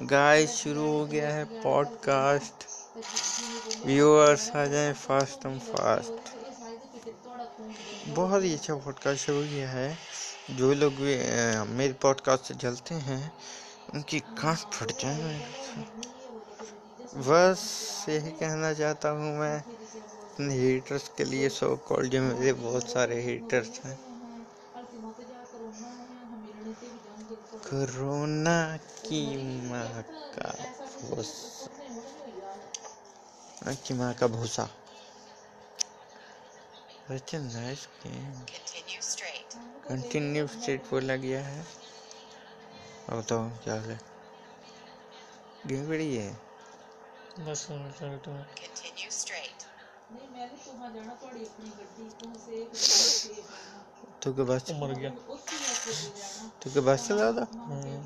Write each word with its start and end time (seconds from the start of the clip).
Guys, 0.00 0.50
शुरू 0.50 0.86
हो 0.88 1.04
गया 1.06 1.28
है 1.28 1.44
पॉडकास्ट 1.62 2.64
व्यूअर्स 3.86 4.50
आ 4.50 4.64
जाए 4.66 4.92
फास्ट 4.92 5.46
एंड 5.46 5.60
फास्ट 5.60 6.12
बहुत 8.08 8.42
ही 8.42 8.52
अच्छा 8.54 8.74
पॉडकास्ट 8.74 9.26
शुरू 9.26 9.42
किया 9.42 9.70
है. 9.70 9.96
जो 10.50 10.72
लोग 10.74 10.92
भी 10.92 11.16
मेरे 11.74 11.92
पॉडकास्ट 11.92 12.44
से 12.44 12.54
जलते 12.54 12.94
हैं, 12.94 13.32
उनकी 13.94 14.20
कान 14.20 14.54
फट 14.54 14.92
जाए। 15.00 15.38
बस 17.28 18.06
यही 18.08 18.30
कहना 18.30 18.72
चाहता 18.72 19.08
हूँ 19.08 19.38
मैं, 19.38 19.58
अपने 19.58 20.54
हेटर्स 20.54 21.08
के 21.08 21.24
लिए 21.24 21.48
सो 21.48 21.76
कॉल 21.76 22.08
जो 22.08 22.22
मेरे 22.22 22.52
बहुत 22.52 22.90
सारे 22.90 23.22
हेटर्स 23.22 23.80
हैं। 23.84 23.98
कोरोना 27.68 28.76
की 28.76 29.36
माँ 29.36 30.02
का 30.38 30.50
भूसा। 31.02 31.68
हाँ, 33.64 33.74
की 33.74 33.94
माँ 33.94 34.14
का 34.14 34.26
भूसा। 34.26 34.68
कंटिन्यू 39.88 40.46
स्ट्रेट 40.46 40.82
बोला 40.90 41.16
गया 41.16 41.46
है। 41.46 41.66
अब 43.08 43.22
तो 43.22 43.50
क्या 43.64 43.74
है? 43.74 44.00
गेम 45.66 45.92
है। 45.92 46.32
बस 47.40 47.58
सुनो 47.58 47.90
चलो 47.90 48.18
कंटिन्यू 48.18 49.10
स्ट्रेट 49.10 49.64
नहीं 50.12 50.28
मैंने 50.28 50.56
तुम्हारा 50.56 50.94
जाना 50.94 51.14
थोड़ी 51.14 51.44
अपनी 51.44 51.70
गड्डी 51.70 52.10
तुम 52.20 52.34
से 52.34 53.43
तू 54.23 54.31
के 54.33 54.43
बस 54.43 54.71
मर 54.79 54.93
गया 54.95 55.09
तू 56.61 56.69
के 56.73 56.79
बस 56.87 57.07
चला 57.07 57.31
था 57.33 57.45
हम्म, 57.51 57.97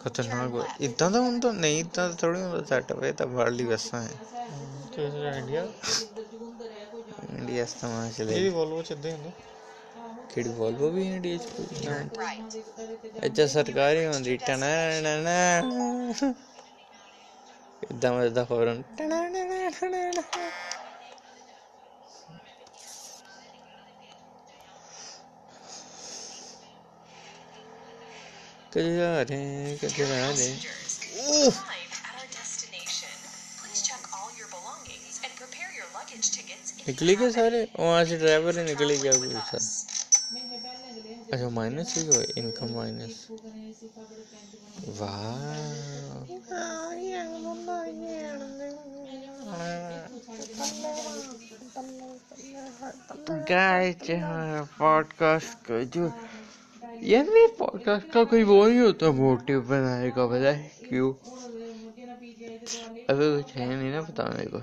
खतरनाक 0.00 0.50
हुआ 0.50 0.64
इतना 0.80 1.08
तो 1.10 1.22
हम 1.22 1.38
तो 1.40 1.52
नहीं 1.54 1.78
इतना 1.80 2.08
तो 2.08 2.14
थोड़ी 2.22 2.40
ਹੁੰਦਾ 2.40 2.62
सेटअप 2.70 3.02
है 3.04 3.12
तब 3.20 3.36
हार्डली 3.38 3.64
बसा 3.66 4.00
है 4.00 4.14
हम्म, 4.46 4.88
तो 4.88 5.02
ऐसे 5.02 5.38
इंडिया 5.38 5.62
इंडिया 7.30 7.62
इस्तेमाल 7.64 8.10
चले 8.12 8.32
ਇਹਦੀ 8.32 8.48
ਵੋਲਵੋ 8.50 8.82
ਚ 8.82 8.90
ਇਦਾਂ 8.92 9.10
ਹੀ 9.10 9.16
ਹੁੰਦਾ 9.16 9.30
ਕਿਹੜੀ 10.34 10.50
ਵੋਲਵੋ 10.54 10.90
ਵੀ 10.90 11.06
ਇੰਡੀਆ 11.06 11.36
ਚ 11.36 11.46
ਕੋਈ 11.56 11.66
Turn 11.78 12.08
right. 12.18 13.26
ਅੱਛਾ 13.26 13.46
ਸਰਕਾਰੀ 13.46 14.06
ਹੁੰਦੀ 14.06 14.36
ਟਣਾ 14.46 14.66
ਟਣਾ 15.02 15.36
ਇਦਾਂ 17.82 18.12
ਮਜ਼ਦਾ 18.12 18.44
ਫੌਰਨ 18.44 18.82
ਟਣਾ 18.98 19.20
ਟਣਾ 19.28 19.70
ਟਣਾ 19.70 20.10
ਕਦੇ 20.10 20.69
prepare 35.37 35.71
your 35.75 35.85
luggage 35.93 36.31
tickets 36.31 36.71
in 36.77 36.83
निकली 36.87 37.15
गए 37.15 37.31
सारे? 37.31 37.59
वहाँ 37.79 38.03
से 38.05 38.17
ड्राइवर 38.17 38.57
ही 38.59 38.63
निकली 38.65 38.97
गया 38.97 39.11
with 39.11 39.33
कोई 39.33 39.41
us. 39.41 39.49
सा 39.51 39.57
अच्छा 41.33 41.49
माइनस 41.49 41.93
ही 41.97 42.05
हुआ 42.05 42.23
इनकम 42.37 42.73
माइनस 42.75 43.27
वाह। 44.99 46.27
गाइस 53.51 53.95
पॉडकास्ट 54.79 55.65
का 55.67 55.83
जो 55.95 56.07
यार 57.03 57.23
मेरे 57.23 57.47
पॉडकास्ट 57.59 58.09
का 58.11 58.23
कोई 58.23 58.43
वो 58.43 58.67
नहीं 58.67 58.79
होता 58.79 59.11
मोटिव 59.11 59.61
बनाने 59.61 60.09
का 60.11 60.27
पता 60.27 60.51
है 60.51 60.71
क्यों? 60.89 61.13
अभी 63.09 63.43
कुछ 63.43 63.55
है 63.55 63.75
नहीं 63.75 63.91
ना 63.91 64.01
बताने 64.01 64.45
को। 64.45 64.61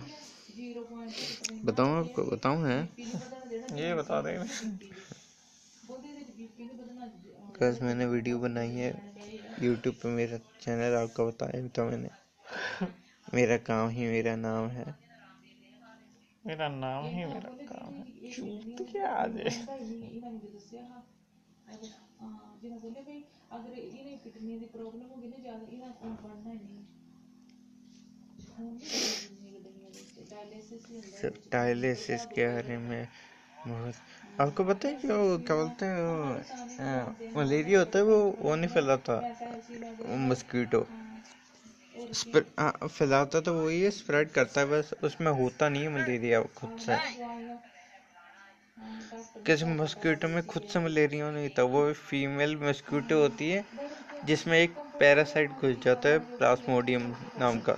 बताऊँ 1.65 1.99
आपको 1.99 2.23
बताऊँ 2.23 2.69
है? 2.69 2.89
ये 3.79 3.95
बता 3.95 4.21
दे। 4.23 4.39
बस 7.61 7.79
मैंने 7.83 8.07
वीडियो 8.07 8.39
बनाई 8.39 8.69
है 8.69 9.03
यूट्यूब 9.63 9.95
पे 9.95 10.09
मेरा 10.09 10.39
चैनल 10.39 10.95
आपको 10.95 11.27
बताया 11.27 11.69
तो 11.69 11.85
मैंने। 11.85 12.09
मेरा 13.35 13.57
काम 13.57 13.89
ही 13.89 14.07
मेरा 14.07 14.37
नाम 14.37 14.69
है। 14.69 14.95
मेरा 16.47 16.69
नाम 16.69 17.05
ही 17.05 17.25
मेरा 17.25 17.51
काम 17.73 17.95
है। 17.95 18.31
चूत 18.31 18.89
क्या 18.93 19.27
आ 21.69 21.77
जाए 21.77 21.93
डायलिसिस 31.53 32.25
के 32.27 32.47
बारे 32.47 32.77
में 32.79 33.09
बहुत 33.67 33.95
आपको 34.41 34.65
पता 34.65 34.89
है 34.89 34.95
कि 34.95 35.09
वो 35.09 35.39
क्या 35.47 35.57
बोलते 35.57 35.87
हैं 35.87 37.17
मलेरिया 37.37 37.79
होता 37.79 37.99
है 37.99 38.05
वो 38.05 38.19
वो 38.41 38.55
नहीं 38.57 38.69
फैलाता 38.71 39.21
मस्कीटो 40.29 40.87
फैलाता 42.89 43.41
तो 43.41 43.53
वही 43.55 43.81
है 43.83 43.91
स्प्रेड 43.91 44.31
करता 44.33 44.61
है 44.61 44.67
बस 44.67 44.93
उसमें 45.05 45.31
होता 45.33 45.69
नहीं 45.69 45.83
है 45.83 45.89
मलेरिया 45.95 46.43
खुद 46.57 46.71
से। 46.81 46.99
किसी 49.49 49.65
मस्कीटो 49.65 50.29
में 50.29 50.47
खुद 50.47 50.63
से 50.63 50.79
मलेरिया 50.79 51.31
नहीं 51.31 51.43
होता, 51.43 51.63
वो 51.65 51.93
फीमेल 51.99 52.57
मस्क्यूटो 52.63 53.21
होती 53.21 53.49
है, 53.51 53.65
जिसमें 54.25 54.59
एक 54.59 54.75
पैरासाइट 55.01 55.51
घुस 55.51 55.77
जाता 55.85 56.09
है 56.09 56.19
प्लास्मोडियम 56.19 57.03
नाम 57.41 57.61
का। 57.69 57.73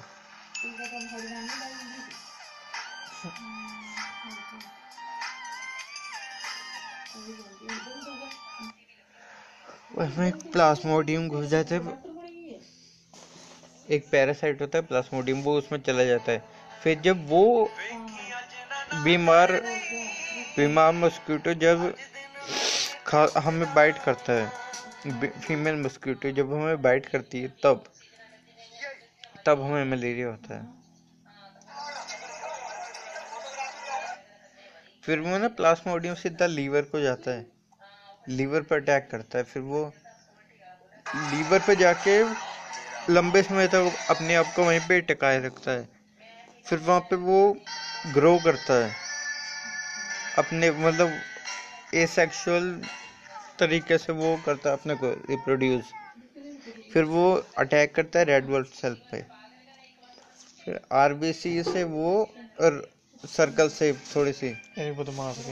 उसमें 9.96 10.26
एक 10.28 10.42
प्लास्मोडियम 10.52 11.28
घुस 11.28 11.46
जाता 11.46 11.74
है, 11.74 11.80
एक 13.88 14.08
पैरासाइट 14.10 14.60
होता 14.60 14.78
है 14.78 14.86
प्लास्मोडियम 14.86 15.42
वो 15.42 15.56
उसमें 15.58 15.80
चला 15.80 16.04
जाता 16.04 16.32
है। 16.32 16.42
फिर 16.82 17.00
जब 17.00 17.28
वो 17.28 17.70
बीमार 19.04 19.60
बीमार 20.60 20.92
मस्कीटो 20.92 21.52
जब 21.54 21.94
हमें 23.38 23.72
बाइट 23.74 23.98
करता 23.98 24.32
है 24.32 25.30
फीमेल 25.40 25.76
मस्कीटो 25.76 26.30
जब 26.30 26.52
हमें 26.52 26.82
बाइट 26.82 27.06
करती 27.06 27.40
है, 27.42 27.48
तब 27.62 27.84
तब 29.46 29.62
हमें 29.62 29.84
मलेरिया 29.84 30.28
होता 30.28 30.54
है। 30.54 30.66
फिर 35.04 35.20
वो 35.20 35.38
ना 35.38 35.48
प्लास्मोडियम 35.48 36.14
सीधा 36.14 36.46
लीवर 36.46 36.82
को 36.82 37.00
जाता 37.00 37.30
है। 37.30 37.46
लीवर 38.28 38.62
पर 38.62 38.76
अटैक 38.76 39.08
करता 39.10 39.38
है, 39.38 39.44
फिर 39.44 39.62
वो 39.62 39.84
लीवर 41.06 41.58
पर 41.58 41.74
जाके 41.74 42.22
लंबे 43.12 43.42
समय 43.42 43.68
तक 43.68 43.92
अपने 44.10 44.34
आप 44.34 44.52
को 44.56 44.64
वहीं 44.64 44.80
पे 44.80 45.00
टिकाए 45.00 45.40
रखता 45.40 45.70
है। 45.70 45.88
फिर 46.66 46.78
वहाँ 46.78 47.00
पे 47.00 47.16
वो 47.18 47.56
ग्रो 48.12 48.38
करता 48.44 48.74
है। 48.74 49.09
अपने 50.38 50.70
मतलब 50.70 51.12
एसेक्सुअल 51.94 52.70
तरीके 53.58 53.98
से 53.98 54.12
वो 54.12 54.36
करता 54.46 54.70
है 54.70 54.76
अपने 54.76 54.94
को 54.94 55.10
रिप्रोड्यूस 55.30 55.92
फिर 56.92 57.04
वो 57.04 57.24
अटैक 57.58 57.94
करता 57.94 58.18
है 58.18 58.24
रेड 58.24 58.46
ब्लड 58.46 58.66
सेल 58.74 58.94
पे। 59.10 59.20
फिर 60.64 60.80
आरबीसी 60.92 61.62
से 61.62 61.84
वो 61.84 62.12
और 62.60 62.88
सर्कल 63.24 63.68
शेप 63.68 64.02
थोड़ी 64.14 64.32
सी। 64.32 64.48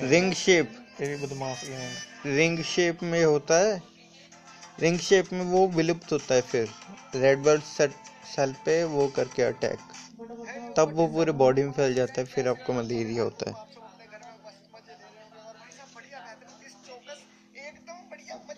रिंग 0.04 0.32
शेप 0.34 0.76
रिंग 2.26 2.62
शेप 2.64 3.02
में 3.02 3.24
होता 3.24 3.58
है। 3.58 3.80
रिंग 4.80 4.98
शेप 4.98 5.32
में 5.32 5.44
वो 5.44 5.66
विलुप्त 5.68 6.12
होता 6.12 6.34
है 6.34 6.40
फिर। 6.42 6.68
रेड 7.14 7.38
ब्लड 7.38 7.60
सेल 7.62 8.52
पे 8.64 8.82
वो 8.86 9.06
करके 9.16 9.42
अटैक 9.42 9.78
तब 10.76 10.92
वो 10.94 11.06
पूरे 11.06 11.32
बॉडी 11.34 11.62
में 11.62 11.72
फैल 11.72 11.94
जाता 11.94 12.20
है 12.20 12.26
फिर 12.26 12.48
आपको 12.48 12.72
मलेरिया 12.72 13.22
होता 13.22 13.50
है। 13.50 13.66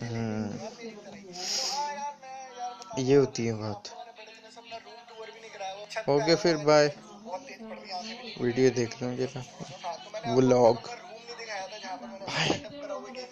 हम्म। 0.01 0.59
ये 2.99 3.15
होती 3.15 3.45
है 3.45 3.53
बात। 3.55 3.89
ओके 6.09 6.35
फिर 6.37 6.57
बाय 6.63 6.87
वीडियो 8.41 8.69
देख 8.71 9.01
लो 9.01 9.13
जरा 9.17 9.43
व्लॉग 10.27 10.89
बाय 12.21 12.60